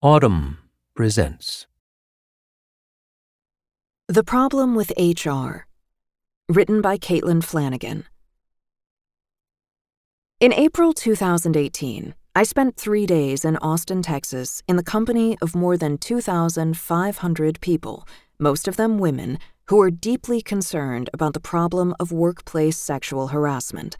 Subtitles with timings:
[0.00, 0.58] Audm
[0.94, 1.66] presents
[4.06, 5.66] The Problem with HR,
[6.48, 8.04] written by Caitlin Flanagan.
[10.38, 15.76] In April 2018, I spent three days in Austin, Texas, in the company of more
[15.76, 18.06] than 2,500 people,
[18.38, 23.96] most of them women, who are deeply concerned about the problem of workplace sexual harassment.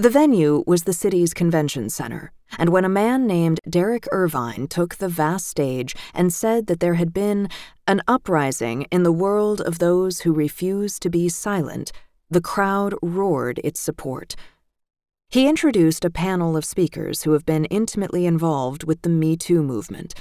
[0.00, 4.94] The venue was the city's convention center, and when a man named Derek Irvine took
[4.94, 7.48] the vast stage and said that there had been
[7.88, 11.90] an uprising in the world of those who refuse to be silent,
[12.30, 14.36] the crowd roared its support.
[15.30, 19.64] He introduced a panel of speakers who have been intimately involved with the Me Too
[19.64, 20.14] movement.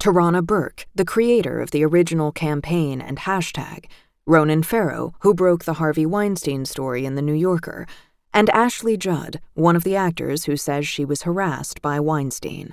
[0.00, 3.90] Tarana Burke, the creator of the original campaign and hashtag,
[4.24, 7.86] Ronan Farrow, who broke the Harvey Weinstein story in The New Yorker,
[8.34, 12.72] and Ashley Judd, one of the actors who says she was harassed by Weinstein.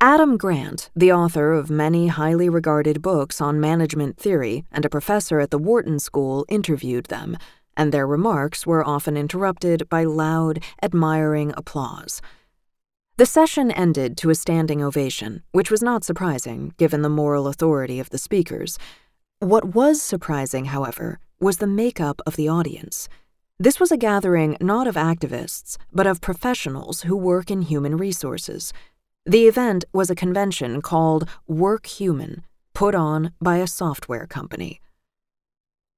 [0.00, 5.38] Adam Grant, the author of many highly regarded books on management theory and a professor
[5.38, 7.36] at the Wharton School, interviewed them,
[7.76, 12.20] and their remarks were often interrupted by loud, admiring applause.
[13.16, 18.00] The session ended to a standing ovation, which was not surprising given the moral authority
[18.00, 18.78] of the speakers.
[19.38, 23.08] What was surprising, however, was the makeup of the audience.
[23.62, 28.72] This was a gathering not of activists, but of professionals who work in human resources.
[29.24, 32.42] The event was a convention called WorkHuman,
[32.74, 34.80] put on by a software company.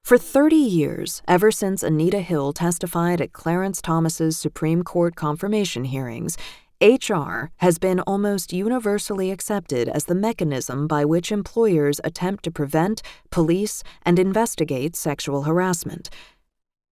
[0.05, 6.37] For 30 years, ever since Anita Hill testified at Clarence Thomas's Supreme Court confirmation hearings,
[6.83, 13.01] HR has been almost universally accepted as the mechanism by which employers attempt to prevent,
[13.31, 16.11] police, and investigate sexual harassment.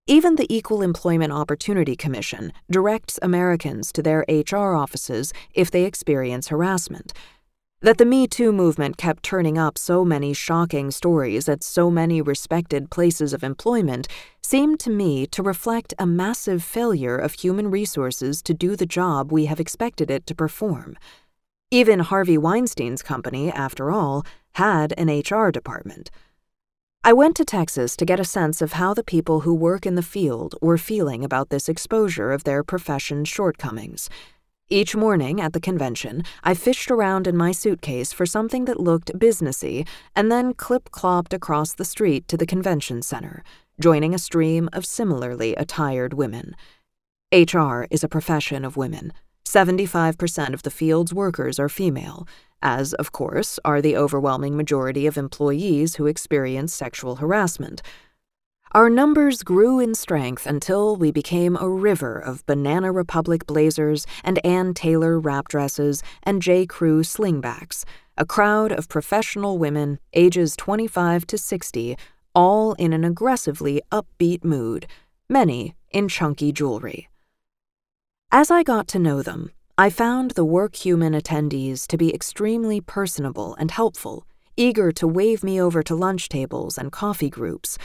[0.08, 6.48] Even the Equal Employment Opportunity Commission directs Americans to their HR offices if they experience
[6.48, 7.12] harassment.
[7.83, 12.20] That the Me Too movement kept turning up so many shocking stories at so many
[12.20, 14.09] respected places of employment
[14.42, 19.31] seemed to me to reflect a massive failure of human resources to do the job
[19.31, 20.97] we have expected it to perform.
[21.71, 26.10] Even Harvey Weinstein's company, after all, had an HR department.
[27.05, 29.97] I went to Texas to get a sense of how the people who work in
[29.97, 34.09] the field were feeling about this exposure of their profession's shortcomings.
[34.69, 39.19] Each morning at the convention, I fished around in my suitcase for something that looked
[39.19, 43.43] businessy and then clip clopped across the street to the convention center,
[43.81, 46.55] joining a stream of similarly attired women.
[47.33, 49.13] HR is a profession of women.
[49.45, 52.29] 75% of the field's workers are female,
[52.62, 57.83] as, of course, are the overwhelming majority of employees who experience sexual harassment.
[58.73, 64.45] Our numbers grew in strength until we became a river of Banana Republic blazers and
[64.47, 66.65] Ann Taylor wrap dresses and J.
[66.65, 67.84] Crew slingbacks,
[68.17, 71.97] a crowd of professional women ages 25 to 60,
[72.34, 74.87] all in an aggressively upbeat mood,
[75.28, 77.11] many in chunky jewelry.
[78.31, 82.83] As I got to know them, I found the work human attendees to be extremely
[82.83, 87.78] personable and helpful, eager to wave me over to lunch tables and coffee groups.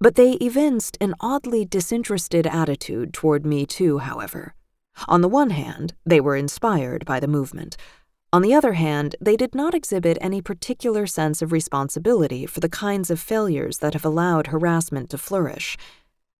[0.00, 4.54] But they evinced an oddly disinterested attitude toward me, too, however.
[5.08, 7.76] On the one hand, they were inspired by the movement.
[8.32, 12.68] On the other hand, they did not exhibit any particular sense of responsibility for the
[12.68, 15.76] kinds of failures that have allowed harassment to flourish.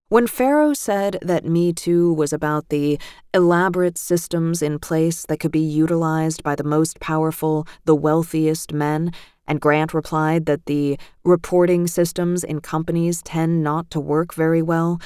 [0.08, 2.96] When Farrow said that Me Too was about the
[3.34, 9.10] elaborate systems in place that could be utilized by the most powerful, the wealthiest men,
[9.48, 15.00] and Grant replied that the reporting systems in companies tend not to work very well,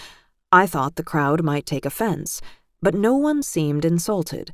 [0.53, 2.43] I thought the crowd might take offense,
[2.83, 4.53] but no one seemed insulted.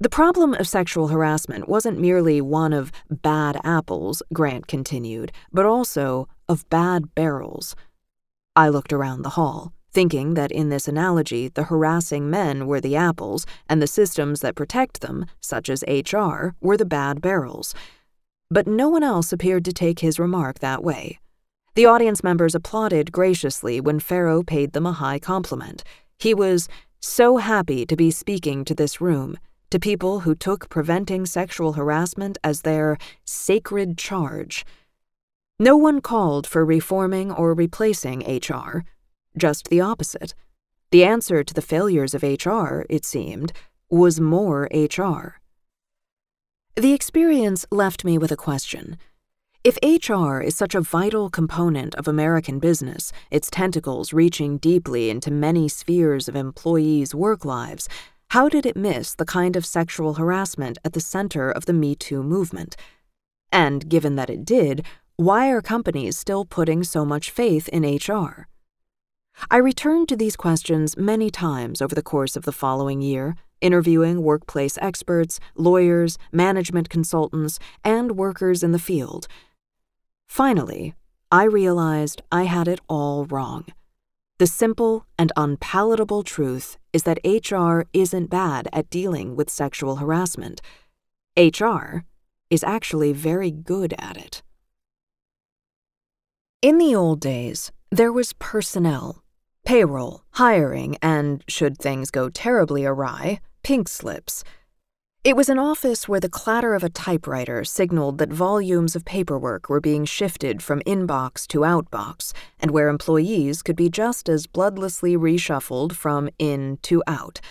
[0.00, 6.28] The problem of sexual harassment wasn't merely one of bad apples, Grant continued, but also
[6.48, 7.76] of bad barrels.
[8.56, 12.94] I looked around the hall, thinking that in this analogy the harassing men were the
[12.94, 17.74] apples and the systems that protect them, such as HR, were the bad barrels.
[18.50, 21.18] But no one else appeared to take his remark that way.
[21.74, 25.82] The audience members applauded graciously when Farrow paid them a high compliment.
[26.16, 26.68] He was
[27.00, 29.36] so happy to be speaking to this room,
[29.70, 34.64] to people who took preventing sexual harassment as their sacred charge.
[35.58, 38.84] No one called for reforming or replacing HR,
[39.36, 40.34] just the opposite.
[40.90, 43.52] The answer to the failures of HR, it seemed,
[43.88, 45.36] was more HR.
[46.74, 48.96] The experience left me with a question.
[49.62, 55.30] If HR is such a vital component of American business, its tentacles reaching deeply into
[55.30, 57.88] many spheres of employees' work lives,
[58.30, 61.94] How did it miss the kind of sexual harassment at the center of the Me
[61.94, 62.76] Too movement?
[63.52, 64.84] And given that it did,
[65.16, 68.48] why are companies still putting so much faith in HR?
[69.48, 74.22] I returned to these questions many times over the course of the following year, interviewing
[74.22, 79.28] workplace experts, lawyers, management consultants, and workers in the field.
[80.26, 80.94] Finally,
[81.30, 83.66] I realized I had it all wrong.
[84.38, 90.60] The simple and unpalatable truth is that HR isn't bad at dealing with sexual harassment.
[91.36, 92.02] HR
[92.50, 94.42] is actually very good at it.
[96.64, 99.22] In the old days, there was personnel,
[99.66, 104.42] payroll, hiring, and, should things go terribly awry, pink slips.
[105.24, 109.68] It was an office where the clatter of a typewriter signaled that volumes of paperwork
[109.68, 115.18] were being shifted from inbox to outbox, and where employees could be just as bloodlessly
[115.18, 117.42] reshuffled from in to out.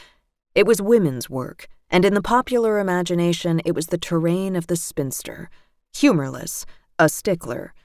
[0.56, 4.75] It was women's work, and in the popular imagination, it was the terrain of the
[4.75, 5.51] spinster.
[5.94, 6.65] Humorless,
[6.98, 7.75] a stickler.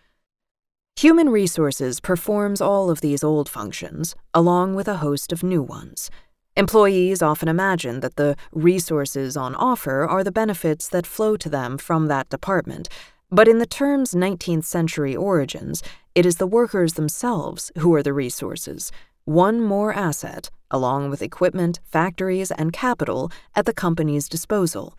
[0.99, 6.11] Human Resources performs all of these old functions, along with a host of new ones.
[6.56, 11.79] Employees often imagine that the resources on offer are the benefits that flow to them
[11.79, 12.89] from that department,
[13.31, 15.85] but in the term's 19th century origins,
[16.17, 18.91] it is the workers themselves who are the resources,
[19.25, 24.99] one more asset, along with equipment, factories, and capital, at the company's disposal.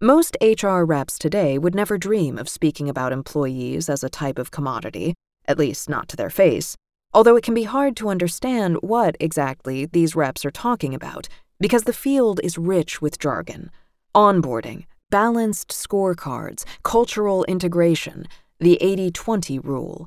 [0.00, 4.50] Most HR reps today would never dream of speaking about employees as a type of
[4.50, 5.14] commodity,
[5.46, 6.76] at least not to their face
[7.14, 11.28] although it can be hard to understand what exactly these reps are talking about
[11.60, 13.70] because the field is rich with jargon
[14.14, 18.28] onboarding, balanced scorecards, cultural integration,
[18.60, 20.06] the 80 20 rule.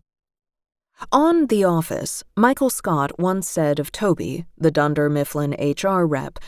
[1.11, 6.39] On The Office, Michael Scott once said of Toby, the Dunder Mifflin HR rep,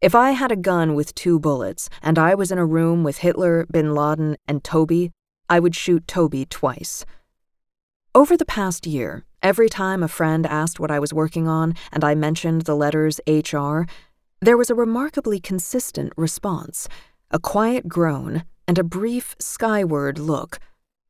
[0.00, 3.18] if I had a gun with two bullets and I was in a room with
[3.18, 5.12] Hitler, Bin Laden, and Toby,
[5.48, 7.04] I would shoot Toby twice.
[8.14, 12.04] Over the past year, every time a friend asked what I was working on and
[12.04, 13.82] I mentioned the letters HR,
[14.40, 16.88] there was a remarkably consistent response
[17.30, 20.58] a quiet groan and a brief skyward look.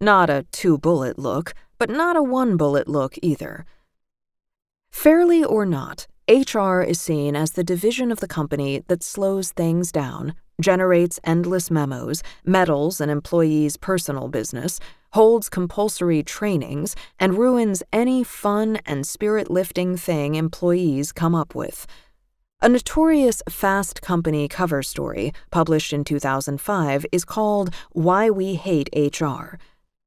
[0.00, 3.66] Not a two bullet look, but not a one bullet look either.
[4.90, 9.92] Fairly or not, HR is seen as the division of the company that slows things
[9.92, 14.80] down, generates endless memos, meddles an employee's personal business,
[15.12, 21.86] holds compulsory trainings, and ruins any fun and spirit lifting thing employees come up with.
[22.62, 29.58] A notorious Fast Company cover story, published in 2005, is called Why We Hate HR.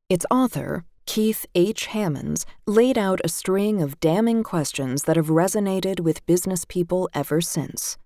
[0.10, 1.88] Its author, Keith H.
[1.88, 7.42] Hammonds, laid out a string of damning questions that have resonated with business people ever
[7.42, 7.98] since.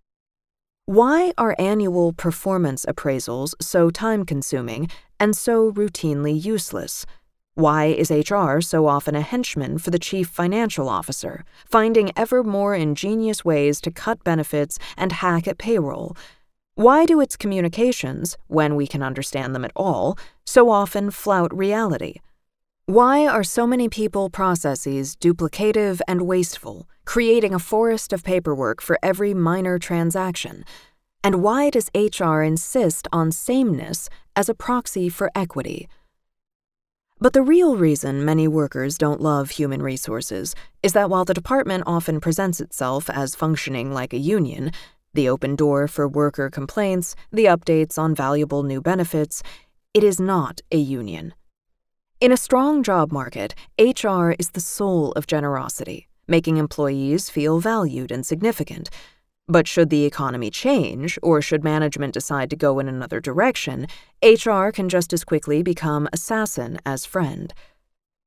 [0.86, 4.88] Why are annual performance appraisals so time consuming
[5.20, 7.06] and so routinely useless?
[7.56, 12.76] Why is HR so often a henchman for the chief financial officer, finding ever more
[12.76, 16.16] ingenious ways to cut benefits and hack at payroll?
[16.76, 22.20] Why do its communications, when we can understand them at all, so often flout reality?
[22.92, 29.00] Why are so many people processes duplicative and wasteful, creating a forest of paperwork for
[29.02, 30.66] every minor transaction?
[31.24, 35.88] And why does HR insist on sameness as a proxy for equity?
[37.18, 41.86] But the real reason many workers don't love human resources is that while the department
[41.88, 44.70] often presents itself as functioning like a union,
[45.14, 49.42] the open door for worker complaints, the updates on valuable new benefits,
[49.94, 51.34] it is not a union.
[52.22, 58.12] In a strong job market, HR is the soul of generosity, making employees feel valued
[58.12, 58.90] and significant
[59.52, 63.86] but should the economy change, or should management decide to go in another direction,
[64.24, 67.54] HR can just as quickly become assassin as friend.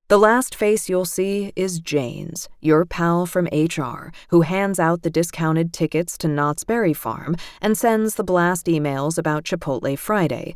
[0.08, 5.08] The last face you'll see is Jane's, your pal from HR, who hands out the
[5.10, 10.54] discounted tickets to Knott's Berry Farm and sends the blast emails about Chipotle Friday.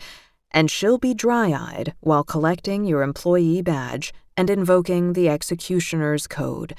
[0.51, 6.75] And she'll be dry eyed while collecting your employee badge and invoking the executioner's code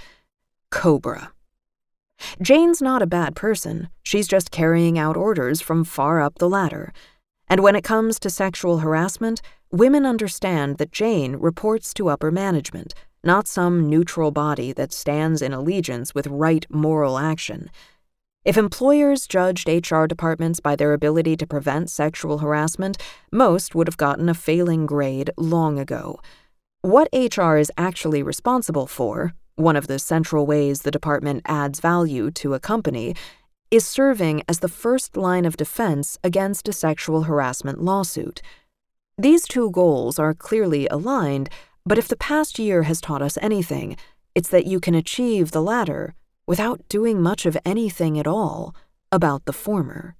[0.71, 1.31] Cobra.
[2.41, 6.93] Jane's not a bad person, she's just carrying out orders from far up the ladder.
[7.47, 12.93] And when it comes to sexual harassment, women understand that Jane reports to upper management,
[13.23, 17.69] not some neutral body that stands in allegiance with right moral action.
[18.45, 22.97] If employers judged HR departments by their ability to prevent sexual harassment,
[23.33, 26.21] most would have gotten a failing grade long ago.
[26.81, 32.31] What HR is actually responsible for, one of the central ways the department adds value
[32.31, 33.13] to a company
[33.71, 38.41] is serving as the first line of defense against a sexual harassment lawsuit.
[39.17, 41.49] These two goals are clearly aligned,
[41.85, 43.97] but if the past year has taught us anything,
[44.33, 46.15] it's that you can achieve the latter
[46.49, 48.73] without doing much of anything at all
[49.11, 50.15] about the former.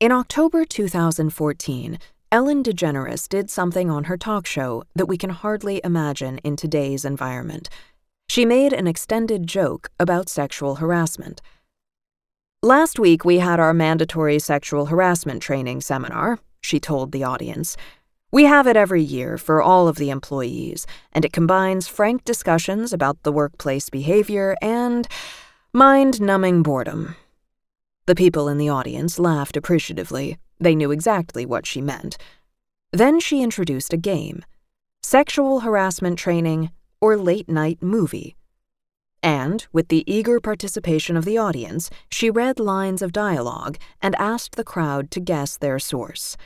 [0.00, 2.00] In October 2014,
[2.32, 7.04] Ellen DeGeneres did something on her talk show that we can hardly imagine in today's
[7.04, 7.68] environment.
[8.28, 11.40] She made an extended joke about sexual harassment.
[12.60, 17.76] Last week, we had our mandatory sexual harassment training seminar, she told the audience.
[18.34, 22.92] We have it every year for all of the employees, and it combines frank discussions
[22.92, 25.06] about the workplace behavior and
[25.72, 27.14] mind numbing boredom.
[28.06, 30.38] The people in the audience laughed appreciatively.
[30.58, 32.16] They knew exactly what she meant.
[32.90, 34.44] Then she introduced a game
[35.00, 38.34] sexual harassment training or late night movie.
[39.22, 44.56] And, with the eager participation of the audience, she read lines of dialogue and asked
[44.56, 46.36] the crowd to guess their source.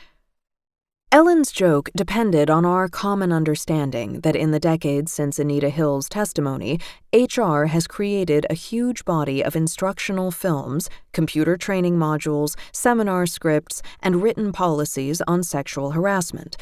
[1.11, 6.79] Ellen's joke depended on our common understanding that in the decades since Anita Hill's testimony,
[7.11, 14.21] HR has created a huge body of instructional films, computer training modules, seminar scripts, and
[14.21, 16.55] written policies on sexual harassment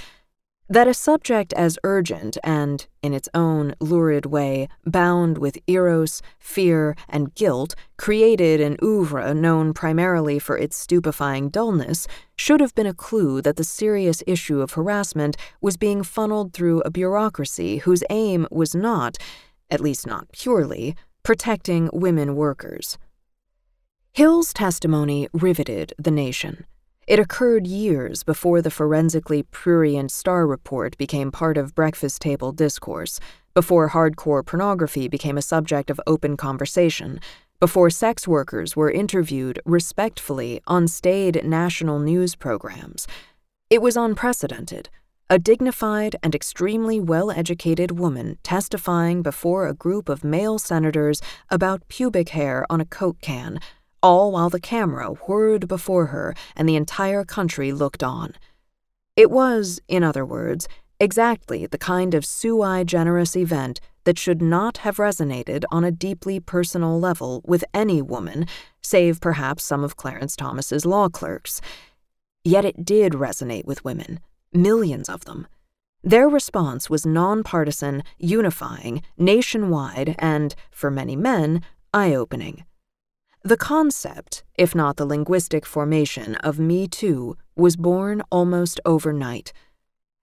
[0.69, 6.95] that a subject as urgent and, in its own lurid way, bound with eros, fear,
[7.07, 12.93] and guilt, created an oeuvre known primarily for its stupefying dullness, should have been a
[12.93, 18.47] clue that the serious issue of harassment was being funneled through a bureaucracy whose aim
[18.51, 19.17] was not,
[19.69, 22.97] at least not purely, protecting women workers.
[24.13, 26.65] Hill's testimony riveted the nation.
[27.08, 33.22] It occurred years before the forensically prurient Starr report became part of breakfast table discourse,
[33.54, 37.22] before hardcore pornography became a subject of open conversation,
[37.62, 43.08] before sex workers were interviewed respectfully on staid national news programs.
[43.70, 44.90] It was unprecedented.
[45.30, 51.88] A dignified and extremely well educated woman testifying before a group of male senators about
[51.88, 53.62] pubic hair on a Coke can
[54.08, 58.34] all while the camera whirred before her and the entire country looked on.
[59.18, 64.78] It was, in other words, exactly the kind of sui generis event that should not
[64.78, 68.46] have resonated on a deeply personal level with any woman,
[68.82, 71.60] save perhaps some of Clarence Thomas's law clerks.
[72.46, 74.22] Yet it did resonate with women,
[74.54, 75.48] millions of them.
[76.02, 81.62] Their response was nonpartisan, unifying, nationwide, and, for many men,
[81.94, 82.64] eye opening.
[83.48, 89.54] The concept, if not the linguistic formation, of Me Too was born almost overnight.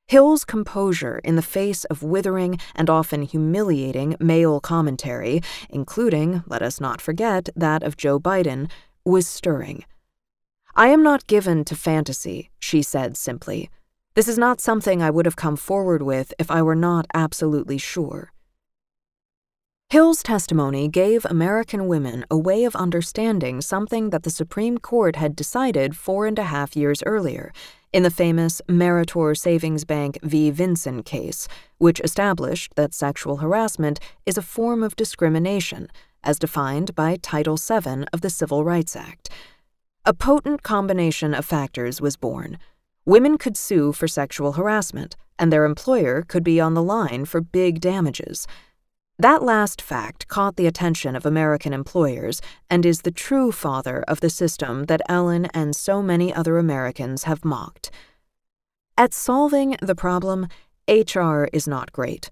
[0.07, 5.41] Hill's composure in the face of withering and often humiliating male commentary,
[5.71, 8.71] including, let us not forget, that of Joe Biden,
[9.07, 9.87] was stirring.
[10.77, 13.71] I am not given to fantasy, she said simply.
[14.17, 17.79] This is not something I would have come forward with if I were not absolutely
[17.79, 18.34] sure.
[19.95, 25.37] Hill's testimony gave American women a way of understanding something that the Supreme Court had
[25.37, 27.53] decided four and a half years earlier
[27.93, 30.51] in the famous Meritor Savings Bank v.
[30.51, 31.47] Vinson case,
[31.79, 35.87] which established that sexual harassment is a form of discrimination,
[36.25, 39.31] as defined by Title VII of the Civil Rights Act.
[40.05, 42.59] A potent combination of factors was born.
[43.05, 47.41] Women could sue for sexual harassment, and their employer could be on the line for
[47.41, 48.49] big damages.
[49.19, 54.19] That last fact caught the attention of American employers and is the true father of
[54.19, 57.93] the system that Ellen and so many other Americans have mocked.
[58.99, 60.49] At solving the problem,
[60.89, 62.31] HR is not great.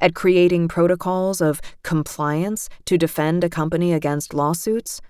[0.00, 5.00] At creating protocols of compliance to defend a company against lawsuits,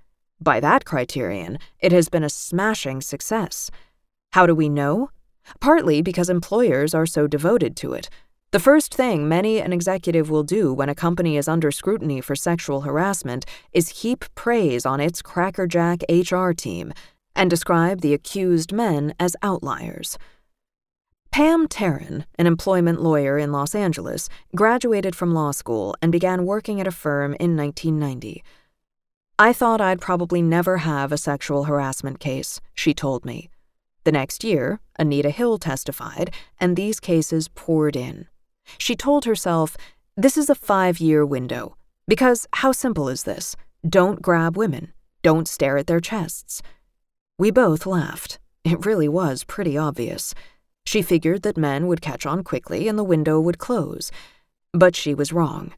[0.40, 3.72] by that criterion, it has been a smashing success.
[4.34, 5.10] How do we know?
[5.60, 8.08] Partly because employers are so devoted to it.
[8.50, 12.34] The first thing many an executive will do when a company is under scrutiny for
[12.34, 16.94] sexual harassment is heap praise on its crackerjack HR team
[17.36, 20.16] and describe the accused men as outliers.
[21.30, 26.80] Pam Taryn, an employment lawyer in Los Angeles, graduated from law school and began working
[26.80, 28.42] at a firm in 1990.
[29.38, 33.50] I thought I'd probably never have a sexual harassment case, she told me.
[34.04, 38.26] The next year, Anita Hill testified, and these cases poured in.
[38.76, 39.76] She told herself,
[40.16, 41.76] This is a five year window.
[42.06, 43.56] Because how simple is this?
[43.88, 44.92] Don't grab women.
[45.22, 46.62] Don't stare at their chests.
[47.38, 48.38] We both laughed.
[48.64, 50.34] It really was pretty obvious.
[50.84, 54.10] She figured that men would catch on quickly and the window would close.
[54.72, 55.74] But she was wrong.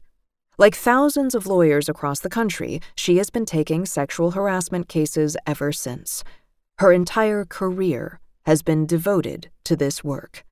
[0.57, 5.71] Like thousands of lawyers across the country, she has been taking sexual harassment cases ever
[5.71, 6.23] since.
[6.79, 10.43] Her entire career has been devoted to this work.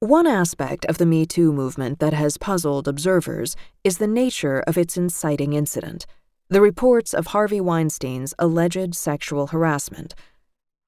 [0.00, 4.78] One aspect of the Me Too movement that has puzzled observers is the nature of
[4.78, 6.06] its inciting incident
[6.48, 10.14] the reports of Harvey Weinstein's alleged sexual harassment.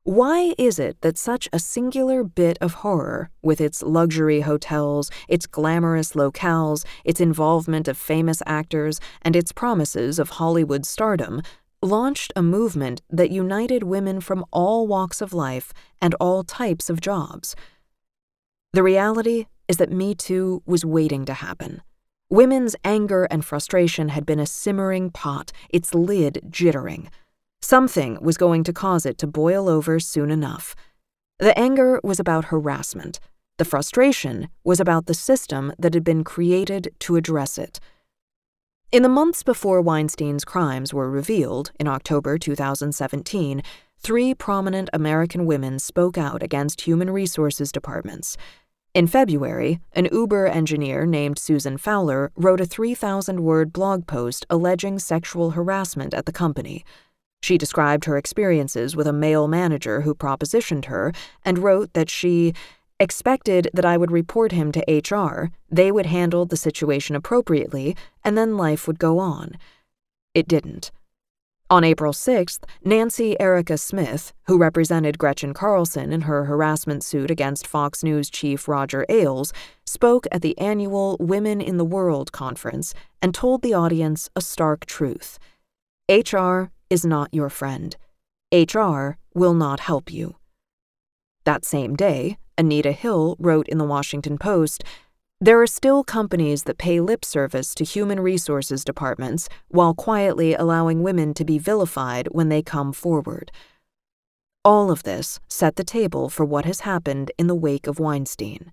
[0.05, 5.47] Why is it that such a singular bit of horror, with its luxury hotels, its
[5.47, 11.43] glamorous locales, its involvement of famous actors, and its promises of Hollywood stardom,
[11.83, 17.00] launched a movement that united women from all walks of life and all types of
[17.00, 17.57] jobs?
[18.73, 21.83] The reality is that Me Too was waiting to happen.
[22.29, 27.09] Women's anger and frustration had been a simmering pot, its lid jittering.
[27.61, 30.77] Something was going to cause it to boil over soon enough.
[31.41, 33.19] The anger was about harassment.
[33.59, 37.81] The frustration was about the system that had been created to address it.
[38.93, 43.62] In the months before Weinstein's crimes were revealed, in October 2017,
[44.02, 48.37] three prominent American women spoke out against human resources departments.
[48.95, 54.99] In February, an Uber engineer named Susan Fowler wrote a 3,000 word blog post alleging
[54.99, 56.85] sexual harassment at the company.
[57.42, 61.12] She described her experiences with a male manager who propositioned her
[61.45, 62.54] and wrote that she
[62.99, 68.37] expected that I would report him to HR, they would handle the situation appropriately, and
[68.37, 69.57] then life would go on.
[70.35, 70.90] It didn't.
[71.71, 77.65] On April 6th, Nancy Erica Smith, who represented Gretchen Carlson in her harassment suit against
[77.65, 79.53] Fox News chief Roger Ailes,
[79.87, 84.85] spoke at the annual Women in the World conference and told the audience a stark
[84.85, 85.39] truth
[86.11, 87.97] HR is not your friend.
[88.53, 90.35] HR will not help you.
[91.45, 94.83] That same day, Anita Hill wrote in the Washington Post
[95.42, 101.02] there are still companies that pay lip service to human resources departments while quietly allowing
[101.02, 103.50] women to be vilified when they come forward.
[104.62, 108.70] All of this set the table for what has happened in the wake of Weinstein.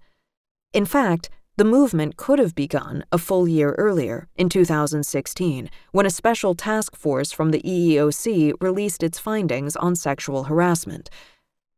[0.74, 6.10] In fact, the movement could have begun a full year earlier, in 2016, when a
[6.10, 11.10] special task force from the EEOC released its findings on sexual harassment.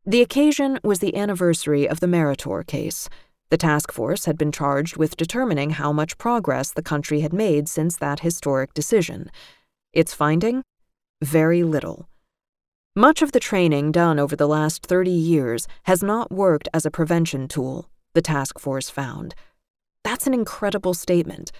[0.04, 3.08] The occasion was the anniversary of the Meritor case.
[3.50, 7.68] The task force had been charged with determining how much progress the country had made
[7.68, 9.30] since that historic decision.
[9.92, 10.62] Its finding?
[11.20, 12.08] Very little.
[12.94, 16.90] Much of the training done over the last 30 years has not worked as a
[16.90, 19.34] prevention tool, the task force found.
[20.04, 21.50] That's an incredible statement.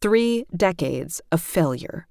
[0.00, 2.06] Three decades of failure.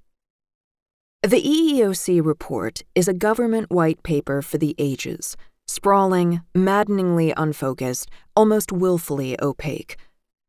[1.23, 5.35] The EEOC report is a government white paper for the ages
[5.69, 9.97] sprawling, maddeningly unfocused, almost willfully opaque.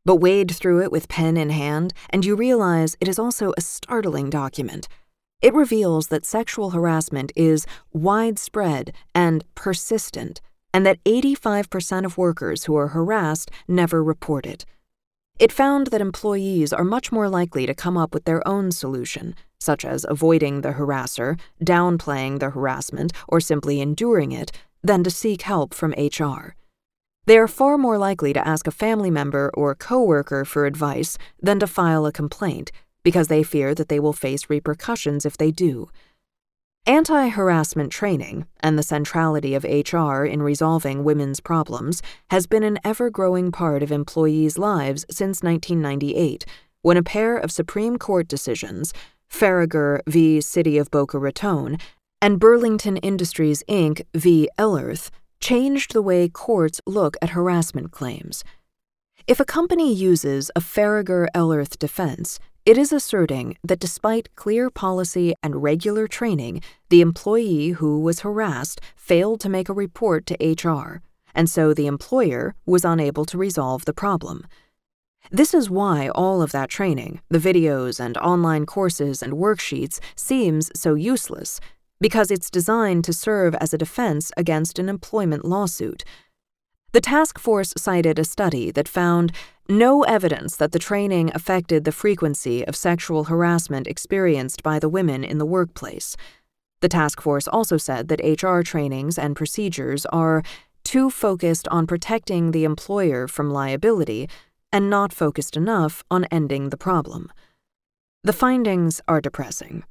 [0.07, 3.61] But wade through it with pen in hand, and you realize it is also a
[3.61, 4.89] startling document.
[5.43, 10.41] It reveals that sexual harassment is widespread and persistent,
[10.73, 14.65] and that 85% of workers who are harassed never report it.
[15.39, 19.35] It found that employees are much more likely to come up with their own solution,
[19.59, 24.51] such as avoiding the harasser, downplaying the harassment, or simply enduring it,
[24.83, 26.55] than to seek help from HR.
[27.27, 31.61] They are far more likely to ask a family member or coworker for advice than
[31.61, 35.89] to file a complaint because they fear that they will face repercussions if they do.
[36.87, 42.79] Anti harassment training and the centrality of HR in resolving women's problems has been an
[42.83, 46.47] ever growing part of employees' lives since 1998,
[46.83, 48.95] when a pair of Supreme Court decisions,
[49.31, 50.41] Faragher v.
[50.41, 51.77] City of Boca Raton
[52.23, 54.03] and Burlington Industries Inc.
[54.15, 54.49] v.
[54.59, 58.45] Ellerth changed the way courts look at harassment claims.
[59.27, 65.35] If a company uses a Faragher Ellerth defense, it is asserting that despite clear policy
[65.43, 71.01] and regular training, the employee who was harassed failed to make a report to HR,
[71.35, 74.47] and so the employer was unable to resolve the problem.
[75.31, 80.71] This is why all of that training, the videos and online courses and worksheets, seems
[80.75, 81.61] so useless
[82.01, 86.05] because it's designed to serve as a defense against an employment lawsuit.
[86.93, 89.33] The task force cited a study that found
[89.69, 95.23] no evidence that the training affected the frequency of sexual harassment experienced by the women
[95.23, 96.17] in the workplace.
[96.81, 100.43] The task force also said that HR trainings and procedures are
[100.83, 104.29] too focused on protecting the employer from liability
[104.73, 107.31] and not focused enough on ending the problem.
[108.25, 109.85] The findings are depressing.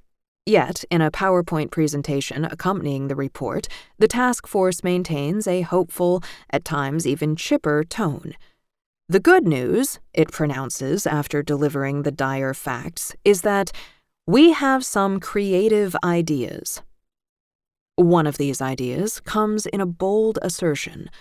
[0.49, 3.67] Yet, in a PowerPoint presentation accompanying the report,
[3.99, 8.33] the task force maintains a hopeful, at times even chipper, tone.
[9.07, 13.71] The good news, it pronounces after delivering the dire facts, is that
[14.25, 16.81] we have some creative ideas.
[17.95, 21.11] One of these ideas comes in a bold assertion.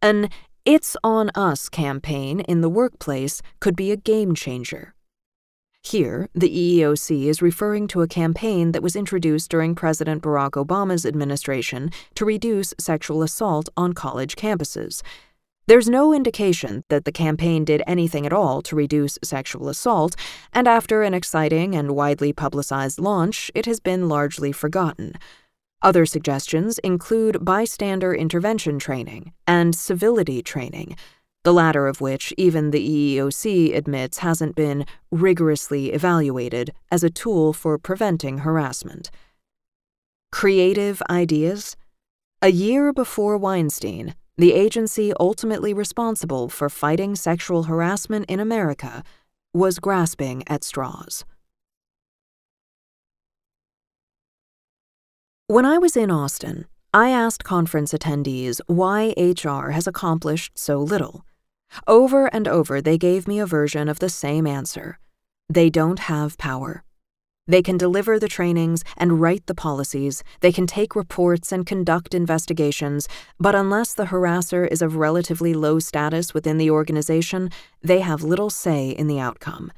[0.00, 0.28] An
[0.64, 4.94] It's on Us campaign in the workplace could be a game changer.
[5.84, 11.04] Here, the EEOC is referring to a campaign that was introduced during President Barack Obama's
[11.04, 15.02] administration to reduce sexual assault on college campuses.
[15.66, 20.14] There's no indication that the campaign did anything at all to reduce sexual assault,
[20.52, 25.14] and after an exciting and widely publicized launch, it has been largely forgotten.
[25.82, 30.96] Other suggestions include bystander intervention training and civility training,
[31.44, 37.52] the latter of which even the EEOC admits hasn't been rigorously evaluated as a tool
[37.52, 39.10] for preventing harassment.
[40.30, 41.76] Creative ideas?
[42.40, 49.02] A year before Weinstein, the agency ultimately responsible for fighting sexual harassment in America
[49.52, 51.24] was grasping at straws.
[55.48, 61.24] When I was in Austin, I asked conference attendees why HR has accomplished so little.
[61.86, 64.98] Over and over, they gave me a version of the same answer
[65.48, 66.82] they don't have power.
[67.46, 72.14] They can deliver the trainings and write the policies, they can take reports and conduct
[72.14, 73.08] investigations,
[73.38, 77.50] but unless the harasser is of relatively low status within the organization,
[77.82, 79.72] they have little say in the outcome.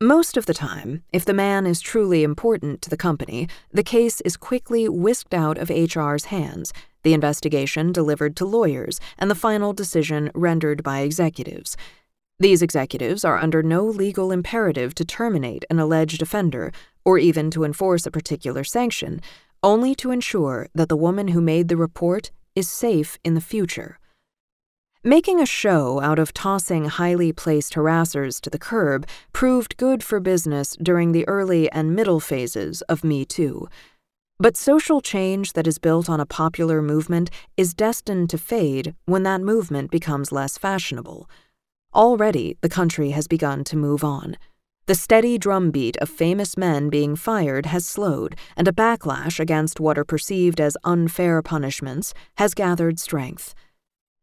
[0.00, 4.20] Most of the time, if the man is truly important to the company, the case
[4.20, 6.72] is quickly whisked out of HR's hands,
[7.08, 11.74] the investigation delivered to lawyers, and the final decision rendered by executives.
[12.38, 16.70] These executives are under no legal imperative to terminate an alleged offender
[17.06, 19.22] or even to enforce a particular sanction,
[19.62, 23.98] only to ensure that the woman who made the report is safe in the future.
[25.02, 30.20] Making a show out of tossing highly placed harassers to the curb proved good for
[30.20, 33.66] business during the early and middle phases of Me Too.
[34.40, 39.24] But social change that is built on a popular movement is destined to fade when
[39.24, 41.28] that movement becomes less fashionable.
[41.92, 44.36] Already, the country has begun to move on.
[44.86, 49.98] The steady drumbeat of famous men being fired has slowed, and a backlash against what
[49.98, 53.56] are perceived as unfair punishments has gathered strength.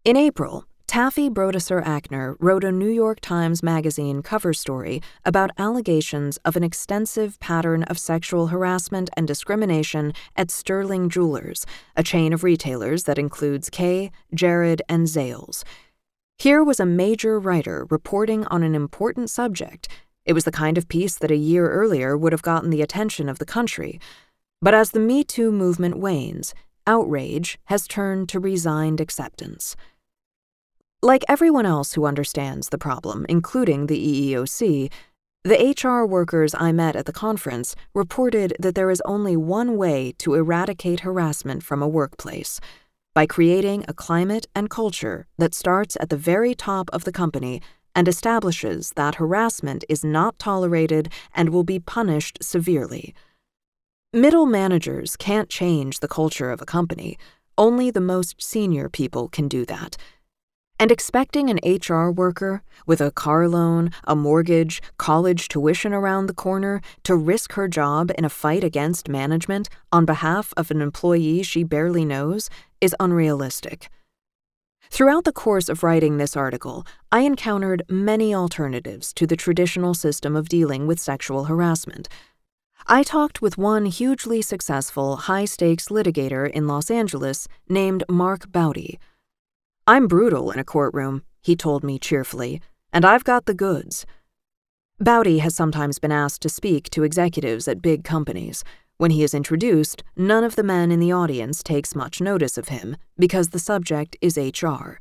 [0.06, 6.38] In April, Taffy Brodesser Akner wrote a New York Times Magazine cover story about allegations
[6.46, 11.66] of an extensive pattern of sexual harassment and discrimination at Sterling Jewelers,
[11.98, 15.66] a chain of retailers that includes Kay, Jared, and Zales.
[16.38, 19.90] Here was a major writer reporting on an important subject.
[20.24, 23.28] It was the kind of piece that a year earlier would have gotten the attention
[23.28, 24.00] of the country.
[24.62, 26.54] But as the Me Too movement wanes,
[26.88, 29.76] outrage has turned to resigned acceptance.
[31.06, 34.92] Like everyone else who understands the problem, including the EEOC,
[35.44, 40.16] the HR workers I met at the conference reported that there is only one way
[40.18, 42.60] to eradicate harassment from a workplace
[43.14, 47.62] by creating a climate and culture that starts at the very top of the company
[47.94, 53.14] and establishes that harassment is not tolerated and will be punished severely.
[54.12, 57.16] Middle managers can't change the culture of a company,
[57.60, 59.98] only the most senior people can do that.
[60.78, 66.34] And expecting an HR worker with a car loan, a mortgage, college tuition around the
[66.34, 71.44] corner to risk her job in a fight against management on behalf of an employee
[71.44, 72.50] she barely knows
[72.82, 73.90] is unrealistic.
[74.90, 80.36] Throughout the course of writing this article, I encountered many alternatives to the traditional system
[80.36, 82.10] of dealing with sexual harassment.
[82.86, 89.00] I talked with one hugely successful high stakes litigator in Los Angeles named Mark Baute.
[89.88, 92.60] I'm brutal in a courtroom, he told me cheerfully,
[92.92, 94.04] and I've got the goods.
[95.00, 98.64] Baute has sometimes been asked to speak to executives at big companies.
[98.98, 102.70] When he is introduced, none of the men in the audience takes much notice of
[102.70, 104.98] him because the subject is HR.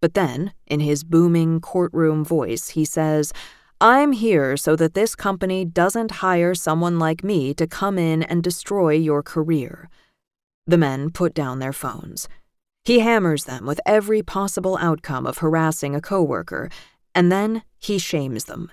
[0.00, 3.32] But then, in his booming courtroom voice, he says,
[3.80, 8.42] I'm here so that this company doesn't hire someone like me to come in and
[8.42, 9.88] destroy your career.
[10.66, 12.28] The men put down their phones.
[12.84, 16.68] He hammers them with every possible outcome of harassing a coworker,
[17.14, 18.70] and then he shames them.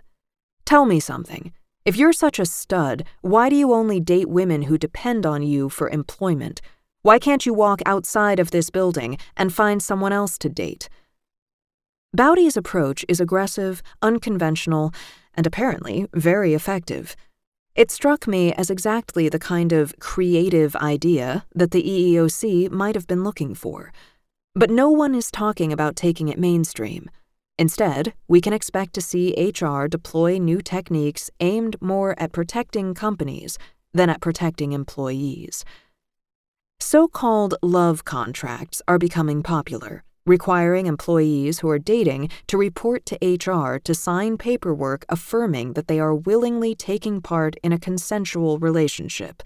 [0.66, 1.54] Tell me something.
[1.86, 5.70] If you're such a stud, why do you only date women who depend on you
[5.70, 6.62] for employment?
[7.04, 10.90] Why can't you walk outside of this building and find someone else to date?
[12.16, 14.94] Baute's approach is aggressive, unconventional,
[15.34, 17.16] and apparently very effective.
[17.74, 23.08] It struck me as exactly the kind of creative idea that the EEOC might have
[23.08, 23.94] been looking for.
[24.54, 27.10] But no one is talking about taking it mainstream.
[27.58, 33.58] Instead, we can expect to see HR deploy new techniques aimed more at protecting companies
[33.94, 35.64] than at protecting employees.
[36.82, 43.18] So called love contracts are becoming popular, requiring employees who are dating to report to
[43.22, 49.42] HR to sign paperwork affirming that they are willingly taking part in a consensual relationship.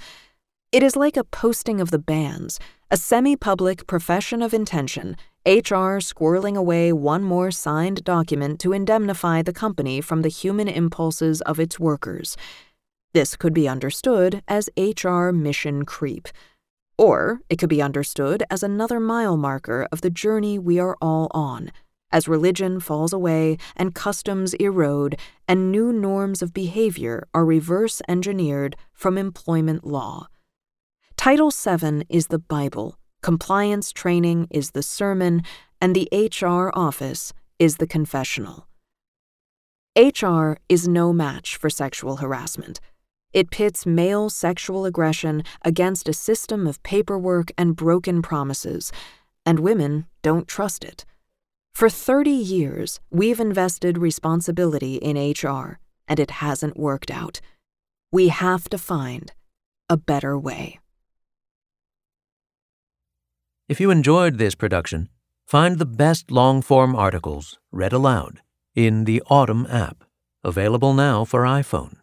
[0.72, 2.60] It is like a posting of the banns,
[2.92, 9.42] a semi public profession of intention, HR squirreling away one more signed document to indemnify
[9.42, 12.36] the company from the human impulses of its workers.
[13.14, 16.28] This could be understood as HR mission creep.
[16.98, 21.28] Or it could be understood as another mile marker of the journey we are all
[21.32, 21.72] on,
[22.12, 28.76] as religion falls away and customs erode and new norms of behavior are reverse engineered
[28.94, 30.28] from employment law.
[31.18, 35.42] Title VII is the Bible, compliance training is the sermon,
[35.82, 38.68] and the HR office is the confessional.
[39.98, 42.80] HR is no match for sexual harassment.
[43.36, 48.94] It pits male sexual aggression against a system of paperwork and broken promises,
[49.46, 51.04] and women don't trust it.
[51.74, 57.42] For 30 years, we've invested responsibility in HR, and it hasn't worked out.
[58.10, 59.34] We have to find
[59.90, 60.80] a better way.
[63.68, 65.10] If you enjoyed this production,
[65.46, 68.40] find the best long form articles read aloud
[68.76, 70.06] in the Audm app,
[70.42, 71.98] available now for iPhone.